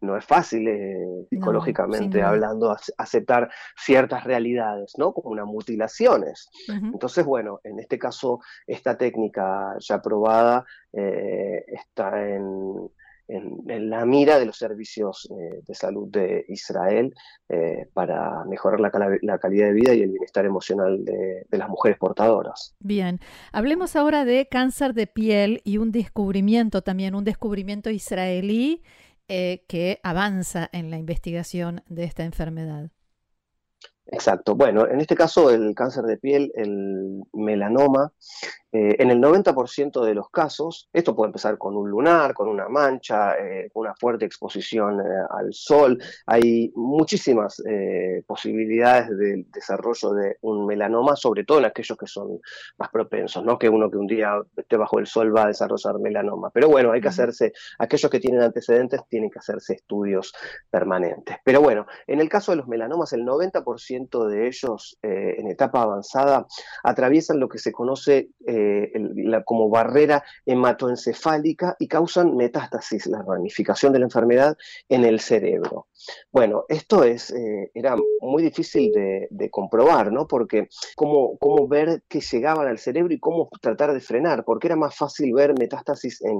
No 0.00 0.16
es 0.16 0.24
fácil 0.24 0.66
eh, 0.68 1.26
psicológicamente 1.28 2.22
hablando 2.22 2.74
aceptar 2.96 3.50
ciertas 3.76 4.24
realidades, 4.24 4.92
¿no? 4.96 5.12
Como 5.12 5.30
unas 5.30 5.46
mutilaciones. 5.46 6.48
Entonces, 6.68 7.24
bueno, 7.24 7.60
en 7.64 7.78
este 7.80 7.98
caso, 7.98 8.40
esta 8.66 8.96
técnica 8.96 9.76
ya 9.80 10.00
probada 10.00 10.64
está 10.92 12.24
en, 12.24 12.88
la 13.28 14.04
mira 14.06 14.38
de 14.38 14.46
los 14.46 14.56
servicios 14.56 15.28
eh, 15.30 15.60
de 15.66 15.74
salud 15.74 16.08
de 16.08 16.44
Israel 16.48 17.14
para 17.94 18.44
mejorar 18.44 18.80
la, 18.80 18.90
calidad 18.90 19.66
de 19.66 19.72
vida 19.72 19.94
y 19.94 20.02
el 20.02 20.10
bienestar 20.10 20.44
emocional 20.44 21.04
de, 21.04 21.46
de, 21.48 21.58
las 21.58 21.68
mujeres 21.68 21.98
portadoras. 21.98 22.74
Bien, 22.80 23.20
hablemos 23.52 23.96
ahora 23.96 24.24
de 24.24 24.48
cáncer 24.48 24.92
de 24.92 25.06
piel 25.06 25.62
y 25.64 25.78
un 25.78 25.90
descubrimiento 25.90 26.82
también, 26.82 27.14
un 27.14 27.24
descubrimiento 27.24 27.90
israelí 27.90 28.82
eh, 29.30 29.66
que 29.68 30.00
avanza 30.02 30.70
en 30.72 30.90
la 30.90 30.96
investigación 30.96 31.82
de 31.86 32.04
esta 32.04 32.24
enfermedad. 32.24 32.88
Exacto. 34.06 34.54
Bueno, 34.54 34.88
en 34.88 35.02
este 35.02 35.14
caso 35.14 35.50
el 35.50 35.74
cáncer 35.74 36.04
de 36.04 36.16
piel, 36.16 36.50
el 36.54 37.24
melanoma, 37.34 38.10
eh, 38.70 38.96
en 38.98 39.10
el 39.10 39.18
90% 39.18 40.04
de 40.04 40.14
los 40.14 40.28
casos, 40.30 40.90
esto 40.92 41.16
puede 41.16 41.28
empezar 41.28 41.56
con 41.56 41.74
un 41.74 41.88
lunar, 41.88 42.34
con 42.34 42.48
una 42.48 42.68
mancha, 42.68 43.34
eh, 43.38 43.70
una 43.74 43.94
fuerte 43.94 44.26
exposición 44.26 45.00
eh, 45.00 45.04
al 45.30 45.54
sol. 45.54 45.98
Hay 46.26 46.70
muchísimas 46.74 47.62
posibilidades 48.26 49.08
de 49.16 49.44
desarrollo 49.52 50.12
de 50.12 50.36
un 50.42 50.66
melanoma, 50.66 51.16
sobre 51.16 51.44
todo 51.44 51.58
en 51.58 51.66
aquellos 51.66 51.96
que 51.96 52.06
son 52.06 52.40
más 52.78 52.88
propensos, 52.90 53.44
no 53.44 53.58
que 53.58 53.68
uno 53.68 53.90
que 53.90 53.96
un 53.96 54.06
día 54.06 54.32
esté 54.56 54.76
bajo 54.76 54.98
el 54.98 55.06
sol 55.06 55.34
va 55.34 55.44
a 55.44 55.48
desarrollar 55.48 55.98
melanoma. 55.98 56.50
Pero 56.50 56.68
bueno, 56.68 56.92
hay 56.92 57.00
que 57.00 57.08
hacerse, 57.08 57.52
aquellos 57.78 58.10
que 58.10 58.20
tienen 58.20 58.42
antecedentes 58.42 59.00
tienen 59.08 59.30
que 59.30 59.38
hacerse 59.38 59.74
estudios 59.74 60.32
permanentes. 60.70 61.36
Pero 61.44 61.60
bueno, 61.60 61.86
en 62.06 62.20
el 62.20 62.28
caso 62.28 62.52
de 62.52 62.56
los 62.56 62.68
melanomas, 62.68 63.12
el 63.12 63.24
90% 63.24 64.26
de 64.26 64.46
ellos 64.46 64.98
en 65.02 65.48
etapa 65.48 65.82
avanzada 65.82 66.46
atraviesan 66.82 67.40
lo 67.40 67.48
que 67.48 67.58
se 67.58 67.72
conoce 67.72 68.30
eh, 68.58 69.42
como 69.44 69.68
barrera 69.68 70.24
hematoencefálica 70.46 71.76
y 71.78 71.88
causan 71.88 72.36
metástasis, 72.36 73.06
la 73.06 73.22
ramificación 73.22 73.92
de 73.92 74.00
la 74.00 74.06
enfermedad 74.06 74.56
en 74.88 75.04
el 75.04 75.20
cerebro. 75.20 75.86
Bueno, 76.30 76.64
esto 76.68 77.04
es, 77.04 77.30
eh, 77.30 77.70
era 77.74 77.96
muy 78.20 78.42
difícil 78.42 78.92
de, 78.92 79.50
comprobar, 79.50 80.12
¿no? 80.12 80.26
Porque 80.26 80.68
cómo, 80.94 81.36
cómo 81.38 81.66
ver 81.66 82.02
que 82.08 82.20
llegaban 82.20 82.68
al 82.68 82.78
cerebro 82.78 83.12
y 83.12 83.18
cómo 83.18 83.48
tratar 83.60 83.92
de 83.92 84.00
frenar, 84.00 84.44
porque 84.44 84.68
era 84.68 84.76
más 84.76 84.94
fácil 84.94 85.32
ver 85.32 85.54
metástasis 85.58 86.22
en, 86.22 86.36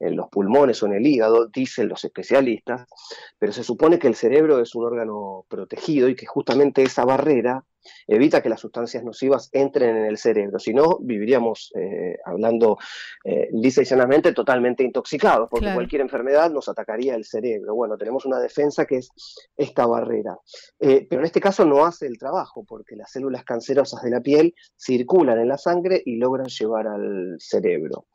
en 0.00 0.16
los 0.16 0.28
pulmones 0.28 0.82
o 0.82 0.86
en 0.86 0.94
el 0.94 1.06
hígado, 1.06 1.48
dicen 1.48 1.88
los 1.88 2.04
especialistas, 2.04 2.86
pero 3.38 3.52
se 3.52 3.64
supone 3.64 3.98
que 3.98 4.08
el 4.08 4.14
cerebro 4.14 4.60
es 4.60 4.74
un 4.74 4.84
órgano 4.84 5.46
protegido 5.48 6.08
y 6.08 6.16
que 6.16 6.26
justamente 6.26 6.82
esa 6.82 7.04
barrera 7.04 7.64
evita 8.06 8.42
que 8.42 8.48
las 8.48 8.60
sustancias 8.60 9.04
nocivas 9.04 9.50
entren 9.52 9.96
en 9.96 10.04
el 10.06 10.18
cerebro, 10.18 10.58
si 10.58 10.72
no 10.72 10.98
viviríamos, 11.00 11.43
eh, 11.74 12.18
hablando 12.24 12.78
eh, 13.24 13.48
lisa 13.52 13.82
y 13.82 13.84
llanamente, 13.84 14.32
totalmente 14.32 14.82
intoxicados, 14.82 15.48
porque 15.50 15.72
cualquier 15.72 16.02
enfermedad 16.02 16.50
nos 16.50 16.68
atacaría 16.68 17.14
el 17.14 17.24
cerebro. 17.24 17.74
Bueno, 17.74 17.96
tenemos 17.96 18.24
una 18.26 18.38
defensa 18.38 18.86
que 18.86 18.96
es 18.96 19.10
esta 19.56 19.86
barrera, 19.86 20.36
eh, 20.80 21.06
pero 21.08 21.20
en 21.20 21.26
este 21.26 21.40
caso 21.40 21.64
no 21.64 21.84
hace 21.84 22.06
el 22.06 22.18
trabajo, 22.18 22.64
porque 22.64 22.96
las 22.96 23.10
células 23.10 23.44
cancerosas 23.44 24.02
de 24.02 24.10
la 24.10 24.20
piel 24.20 24.54
circulan 24.76 25.38
en 25.40 25.48
la 25.48 25.58
sangre 25.58 26.02
y 26.04 26.16
logran 26.16 26.46
llevar 26.46 26.86
al 26.86 27.36
cerebro. 27.38 28.06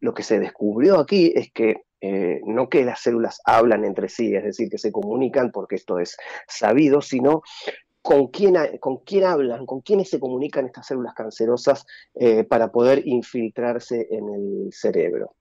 lo 0.00 0.14
que 0.14 0.22
se 0.22 0.38
descubrió 0.38 0.98
aquí 0.98 1.32
es 1.34 1.52
que 1.52 1.84
no 2.46 2.68
que 2.68 2.84
las 2.84 3.00
células 3.00 3.40
hablan 3.46 3.84
entre 3.84 4.10
sí, 4.10 4.34
es 4.34 4.44
decir, 4.44 4.68
que 4.68 4.76
se 4.76 4.92
comunican 4.92 5.50
porque 5.50 5.76
esto 5.76 5.98
es 5.98 6.16
sabido, 6.46 7.00
sino 7.00 7.42
con 8.04 8.26
quién, 8.26 8.54
con 8.80 8.98
quién 8.98 9.24
hablan, 9.24 9.64
con 9.64 9.80
quiénes 9.80 10.10
se 10.10 10.20
comunican 10.20 10.66
estas 10.66 10.88
células 10.88 11.14
cancerosas 11.14 11.86
eh, 12.14 12.44
para 12.44 12.70
poder 12.70 13.00
infiltrarse 13.06 14.08
en 14.10 14.28
el 14.28 14.72
cerebro. 14.74 15.36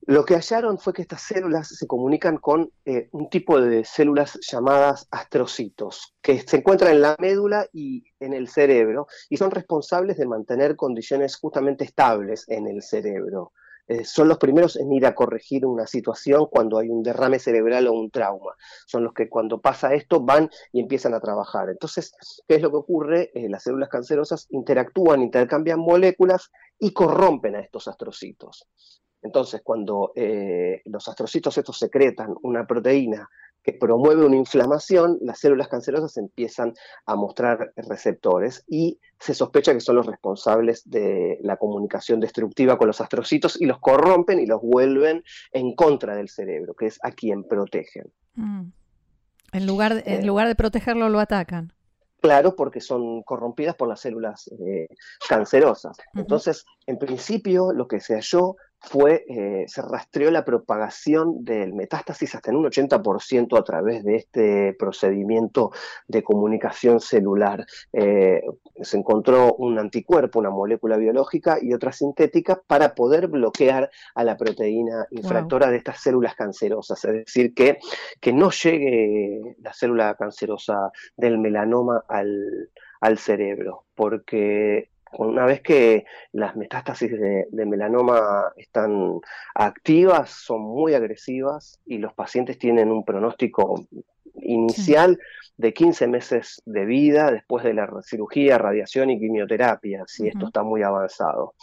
Lo 0.00 0.24
que 0.24 0.34
hallaron 0.34 0.80
fue 0.80 0.92
que 0.92 1.02
estas 1.02 1.22
células 1.22 1.68
se 1.68 1.86
comunican 1.86 2.38
con 2.38 2.68
eh, 2.84 3.08
un 3.12 3.30
tipo 3.30 3.60
de 3.60 3.84
células 3.84 4.36
llamadas 4.42 5.06
astrocitos, 5.12 6.16
que 6.20 6.40
se 6.40 6.56
encuentran 6.56 6.90
en 6.90 7.00
la 7.00 7.14
médula 7.20 7.68
y 7.72 8.02
en 8.18 8.32
el 8.32 8.48
cerebro, 8.48 9.06
y 9.30 9.36
son 9.36 9.52
responsables 9.52 10.16
de 10.16 10.26
mantener 10.26 10.74
condiciones 10.74 11.36
justamente 11.36 11.84
estables 11.84 12.44
en 12.48 12.66
el 12.66 12.82
cerebro. 12.82 13.52
Eh, 13.86 14.04
son 14.04 14.28
los 14.28 14.38
primeros 14.38 14.76
en 14.76 14.92
ir 14.92 15.04
a 15.04 15.14
corregir 15.14 15.66
una 15.66 15.86
situación 15.86 16.46
cuando 16.50 16.78
hay 16.78 16.88
un 16.88 17.02
derrame 17.02 17.38
cerebral 17.38 17.86
o 17.86 17.92
un 17.92 18.10
trauma. 18.10 18.54
Son 18.86 19.04
los 19.04 19.12
que 19.12 19.28
cuando 19.28 19.60
pasa 19.60 19.94
esto 19.94 20.20
van 20.20 20.50
y 20.72 20.80
empiezan 20.80 21.14
a 21.14 21.20
trabajar. 21.20 21.68
Entonces, 21.68 22.14
¿qué 22.48 22.56
es 22.56 22.62
lo 22.62 22.70
que 22.70 22.76
ocurre? 22.76 23.30
Eh, 23.34 23.48
las 23.48 23.62
células 23.62 23.90
cancerosas 23.90 24.46
interactúan, 24.50 25.22
intercambian 25.22 25.80
moléculas 25.80 26.50
y 26.78 26.92
corrompen 26.92 27.56
a 27.56 27.60
estos 27.60 27.86
astrocitos. 27.88 28.66
Entonces, 29.22 29.60
cuando 29.62 30.12
eh, 30.14 30.82
los 30.84 31.08
astrocitos 31.08 31.56
estos 31.56 31.78
secretan 31.78 32.34
una 32.42 32.66
proteína 32.66 33.28
que 33.64 33.72
promueve 33.72 34.24
una 34.24 34.36
inflamación, 34.36 35.18
las 35.22 35.40
células 35.40 35.68
cancerosas 35.68 36.16
empiezan 36.18 36.74
a 37.06 37.16
mostrar 37.16 37.72
receptores 37.76 38.62
y 38.68 39.00
se 39.18 39.32
sospecha 39.32 39.72
que 39.72 39.80
son 39.80 39.96
los 39.96 40.06
responsables 40.06 40.88
de 40.88 41.38
la 41.42 41.56
comunicación 41.56 42.20
destructiva 42.20 42.76
con 42.76 42.86
los 42.86 43.00
astrocitos 43.00 43.60
y 43.60 43.64
los 43.64 43.80
corrompen 43.80 44.38
y 44.38 44.46
los 44.46 44.60
vuelven 44.60 45.24
en 45.52 45.74
contra 45.74 46.14
del 46.14 46.28
cerebro, 46.28 46.74
que 46.74 46.86
es 46.86 46.98
a 47.02 47.10
quien 47.10 47.44
protegen. 47.44 48.12
Mm. 48.34 48.64
En, 49.52 49.66
lugar 49.66 49.94
de, 49.94 50.02
en 50.06 50.22
eh. 50.22 50.26
lugar 50.26 50.46
de 50.46 50.54
protegerlo, 50.54 51.08
lo 51.08 51.18
atacan. 51.18 51.72
Claro, 52.20 52.56
porque 52.56 52.80
son 52.80 53.22
corrompidas 53.22 53.76
por 53.76 53.88
las 53.88 54.00
células 54.00 54.50
eh, 54.66 54.88
cancerosas. 55.28 55.96
Entonces, 56.14 56.64
en 56.86 56.98
principio, 56.98 57.72
lo 57.72 57.86
que 57.86 58.00
se 58.00 58.14
halló 58.14 58.56
fue, 58.84 59.24
eh, 59.28 59.64
se 59.66 59.82
rastreó 59.82 60.30
la 60.30 60.44
propagación 60.44 61.44
del 61.44 61.72
metástasis 61.74 62.34
hasta 62.34 62.50
en 62.50 62.56
un 62.56 62.66
80% 62.66 63.58
a 63.58 63.64
través 63.64 64.04
de 64.04 64.16
este 64.16 64.74
procedimiento 64.74 65.72
de 66.06 66.22
comunicación 66.22 67.00
celular. 67.00 67.66
Eh, 67.92 68.42
se 68.82 68.96
encontró 68.96 69.54
un 69.54 69.78
anticuerpo, 69.78 70.38
una 70.38 70.50
molécula 70.50 70.96
biológica 70.96 71.58
y 71.60 71.72
otra 71.72 71.92
sintética 71.92 72.60
para 72.66 72.94
poder 72.94 73.28
bloquear 73.28 73.90
a 74.14 74.24
la 74.24 74.36
proteína 74.36 75.06
infractora 75.10 75.70
de 75.70 75.78
estas 75.78 76.00
células 76.00 76.34
cancerosas, 76.34 77.04
es 77.04 77.12
decir, 77.12 77.54
que, 77.54 77.78
que 78.20 78.32
no 78.32 78.50
llegue 78.50 79.56
la 79.60 79.72
célula 79.72 80.14
cancerosa 80.16 80.90
del 81.16 81.38
melanoma 81.38 82.04
al, 82.08 82.70
al 83.00 83.18
cerebro, 83.18 83.84
porque 83.94 84.90
una 85.18 85.44
vez 85.46 85.60
que 85.60 86.04
las 86.32 86.56
metástasis 86.56 87.10
de, 87.10 87.66
melanoma 87.66 88.52
están 88.56 89.20
activas, 89.54 90.30
son 90.30 90.62
muy 90.62 90.94
agresivas 90.94 91.80
y 91.86 91.98
los 91.98 92.12
pacientes 92.14 92.58
tienen 92.58 92.90
un 92.90 93.04
pronóstico 93.04 93.86
inicial 94.42 95.18
de 95.56 95.72
15 95.72 96.08
meses 96.08 96.62
de 96.66 96.84
vida 96.84 97.30
después 97.30 97.64
de 97.64 97.74
la 97.74 97.88
cirugía, 98.02 98.58
radiación 98.58 99.10
y 99.10 99.20
quimioterapia, 99.20 100.04
si 100.06 100.26
esto 100.26 100.46
está 100.46 100.62
muy 100.62 100.82
avanzado. 100.82 101.54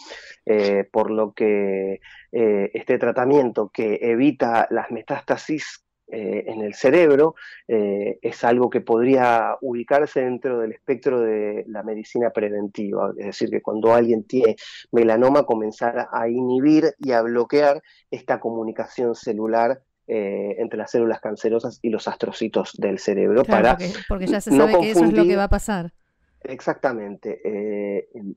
Eh, 0.46 0.88
por 0.90 1.10
lo 1.10 1.32
que 1.32 2.00
eh, 2.32 2.70
este 2.72 2.98
tratamiento 2.98 3.68
que 3.68 3.98
evita 4.00 4.66
las 4.70 4.90
metástasis 4.90 5.84
eh, 6.14 6.44
en 6.46 6.60
el 6.60 6.74
cerebro 6.74 7.36
eh, 7.66 8.18
es 8.20 8.44
algo 8.44 8.68
que 8.68 8.82
podría 8.82 9.56
ubicarse 9.62 10.20
dentro 10.20 10.58
del 10.58 10.72
espectro 10.72 11.22
de 11.22 11.64
la 11.68 11.82
medicina 11.82 12.28
preventiva, 12.28 13.14
es 13.16 13.24
decir, 13.24 13.48
que 13.48 13.62
cuando 13.62 13.94
alguien 13.94 14.24
tiene 14.24 14.56
melanoma 14.90 15.44
comenzar 15.44 16.08
a 16.12 16.28
inhibir 16.28 16.92
y 16.98 17.12
a 17.12 17.22
bloquear 17.22 17.82
esta 18.10 18.40
comunicación 18.40 19.14
celular 19.14 19.80
eh, 20.06 20.56
entre 20.58 20.76
las 20.76 20.90
células 20.90 21.18
cancerosas 21.18 21.78
y 21.80 21.88
los 21.88 22.06
astrocitos 22.06 22.74
del 22.76 22.98
cerebro 22.98 23.42
para 23.44 23.78
porque, 24.06 24.26
ya 24.26 24.42
se 24.42 24.50
sabe 24.50 24.78
que 24.80 24.90
eso 24.90 25.04
es 25.04 25.14
lo 25.14 25.24
que 25.24 25.36
va 25.36 25.44
a 25.44 25.48
pasar. 25.48 25.94
Exactamente. 26.42 27.40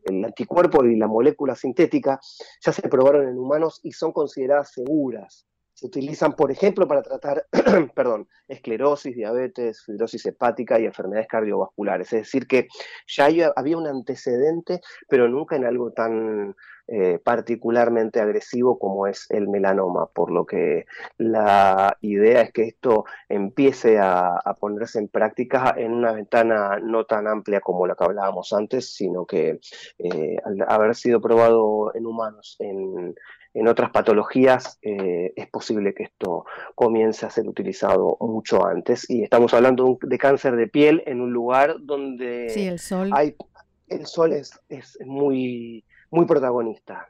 el, 0.06 0.24
anticuerpo 0.24 0.86
y 0.86 0.96
la 0.96 1.08
molécula 1.08 1.56
sintética 1.56 2.22
ya 2.62 2.72
se 2.72 2.88
probaron 2.88 3.28
en 3.28 3.38
humanos 3.38 3.82
y 3.84 3.92
son 3.92 4.14
consideradas 4.14 4.72
seguras 4.72 5.46
se 5.76 5.86
utilizan, 5.88 6.34
por 6.34 6.52
ejemplo, 6.52 6.88
para 6.88 7.04
tratar, 7.04 7.48
perdón, 7.96 8.28
esclerosis, 8.48 9.14
diabetes, 9.14 9.84
fibrosis 9.84 10.26
hepática 10.26 10.80
y 10.80 10.86
enfermedades 10.86 11.28
cardiovasculares. 11.28 12.14
Es 12.14 12.22
decir, 12.22 12.48
que 12.48 12.68
ya 13.08 13.28
había 13.56 13.78
un 13.78 13.86
antecedente, 13.86 14.80
pero 15.10 15.28
nunca 15.28 15.58
en 15.58 15.66
algo 15.66 15.92
tan 15.92 16.56
eh, 16.88 17.20
particularmente 17.22 18.22
agresivo 18.22 18.80
como 18.80 19.08
es 19.08 19.26
el 19.32 19.50
melanoma, 19.50 20.06
por 20.06 20.32
lo 20.32 20.46
que 20.46 20.86
la 21.18 21.98
idea 22.02 22.44
es 22.44 22.54
que 22.54 22.64
esto 22.64 23.06
empiece 23.28 23.98
a, 24.00 24.40
ponerse 24.60 25.00
en 25.00 25.10
práctica 25.10 25.74
en 25.76 25.94
una 25.94 26.14
ventana 26.14 26.80
no 26.82 27.06
tan 27.06 27.28
amplia 27.28 27.60
como 27.60 27.86
la 27.86 27.96
que 27.96 28.04
hablábamos 28.04 28.54
antes, 28.54 28.94
sino 28.94 29.26
que 29.26 29.60
eh, 29.98 30.38
al 30.46 30.64
haber 30.68 30.96
sido 30.96 31.20
probado 31.20 31.94
en 31.96 32.06
humanos 32.06 32.56
en 32.60 33.16
en 33.56 33.70
otras 33.70 33.90
patologías 33.90 34.78
eh, 34.82 35.32
es 35.36 35.48
posible 35.48 35.94
que 35.94 36.04
esto 36.04 36.46
comience 36.76 37.26
a 37.26 37.30
ser 37.30 37.48
utilizado 37.48 38.18
mucho 38.20 38.66
antes. 38.66 39.10
Y 39.10 39.24
estamos 39.24 39.54
hablando 39.54 39.98
de 40.02 40.18
cáncer 40.18 40.58
de 40.58 40.68
piel 40.68 41.02
en 41.06 41.22
un 41.22 41.32
lugar 41.32 41.78
donde 41.80 42.48
el 42.48 42.80
sol, 42.80 43.12
hay, 43.14 43.36
el 43.88 44.06
sol 44.06 44.34
es, 44.34 44.60
es 44.68 45.00
muy, 45.06 45.86
muy 46.12 46.26
protagonista. 46.26 47.08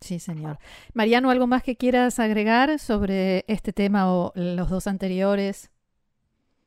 Sí, 0.00 0.18
señor. 0.18 0.58
Mariano, 0.92 1.30
¿algo 1.30 1.46
más 1.46 1.62
que 1.62 1.76
quieras 1.76 2.18
agregar 2.18 2.78
sobre 2.78 3.44
este 3.48 3.72
tema 3.72 4.12
o 4.12 4.32
los 4.34 4.68
dos 4.68 4.86
anteriores? 4.86 5.70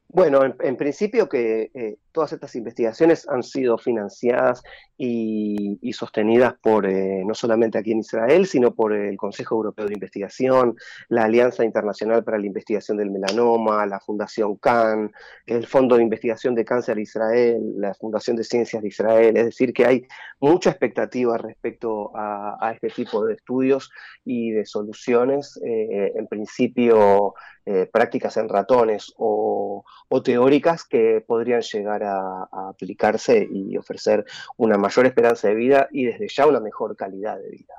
Bueno, 0.07 0.39
en, 0.43 0.77
principio 0.77 1.29
que 1.29 1.69
eh, 1.73 1.97
todas 2.15 2.31
estas 2.31 2.55
investigaciones 2.55 3.27
han 3.27 3.43
sido 3.43 3.77
financiadas 3.77 4.63
y, 4.97 5.77
sostenidas 5.91 6.55
por 6.61 6.85
eh, 6.85 7.23
no 7.25 7.33
solamente 7.33 7.77
aquí 7.77 7.91
en 7.91 7.99
Israel, 7.99 8.47
sino 8.47 8.73
por 8.73 8.93
el 8.93 9.17
Consejo 9.17 9.55
Europeo 9.55 9.85
de 9.85 9.93
Investigación, 9.93 10.75
la 11.09 11.25
Alianza 11.25 11.63
Internacional 11.63 12.23
para 12.23 12.37
la 12.37 12.45
Investigación 12.45 12.97
del 12.97 13.11
Melanoma, 13.11 13.85
la 13.85 13.99
Fundación 13.99 14.55
CAN, 14.55 15.11
el 15.45 15.67
Fondo 15.67 15.97
de 15.97 16.03
Investigación 16.03 16.55
de 16.55 16.65
Cáncer 16.65 16.95
de 16.95 17.01
Israel, 17.03 17.61
la 17.77 17.93
Fundación 17.93 18.37
de 18.37 18.43
Ciencias 18.43 18.81
de 18.81 18.87
Israel. 18.87 19.37
Es 19.37 19.45
decir, 19.45 19.73
que 19.73 19.85
hay 19.85 20.07
mucha 20.39 20.69
expectativa 20.69 21.37
respecto 21.37 22.11
a, 22.15 22.71
este 22.73 22.89
tipo 22.89 23.25
de 23.25 23.33
estudios 23.33 23.91
y 24.23 24.51
de 24.51 24.65
soluciones. 24.65 25.59
Eh, 25.65 26.13
en 26.15 26.27
principio, 26.27 27.35
eh, 27.67 27.89
prácticas 27.91 28.37
en 28.37 28.47
ratones 28.47 29.11
o, 29.17 29.83
teóricas 30.23 30.85
que 30.85 31.23
podrían 31.25 31.61
llegar 31.61 32.03
a, 32.05 32.47
aplicarse 32.69 33.47
y 33.51 33.77
ofrecer 33.77 34.25
una 34.57 34.77
mayor 34.77 35.05
esperanza 35.05 35.49
de 35.49 35.55
vida 35.55 35.87
y 35.91 36.05
desde 36.05 36.27
ya 36.27 36.47
una 36.47 36.59
mejor 36.59 36.95
calidad 36.95 37.37
de 37.37 37.49
vida. 37.49 37.73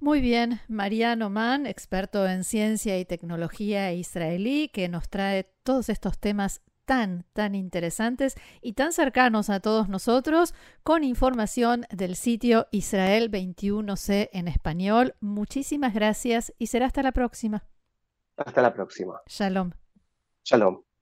Muy 0.00 0.20
bien, 0.20 0.60
Mariano 0.68 1.30
Mann, 1.30 1.66
experto 1.66 2.26
en 2.26 2.44
ciencia 2.44 2.98
y 2.98 3.04
tecnología 3.04 3.92
israelí, 3.92 4.68
que 4.68 4.88
nos 4.88 5.08
trae 5.08 5.44
todos 5.62 5.88
estos 5.88 6.18
temas 6.18 6.60
tan, 6.84 7.24
tan 7.32 7.54
interesantes 7.54 8.34
y 8.60 8.74
tan 8.74 8.92
cercanos 8.92 9.50
a 9.50 9.60
todos 9.60 9.88
nosotros, 9.88 10.54
con 10.82 11.04
información 11.04 11.86
del 11.90 12.16
sitio 12.16 12.66
Israel 12.70 13.30
21C 13.30 14.28
en 14.32 14.48
español. 14.48 15.14
Muchísimas 15.20 15.94
gracias 15.94 16.52
y 16.58 16.66
será 16.66 16.86
hasta 16.86 17.02
la 17.02 17.12
próxima. 17.12 17.64
Hasta 18.36 18.60
la 18.60 18.74
próxima. 18.74 19.22
Shalom. 19.26 19.70
Shalom. 20.44 20.93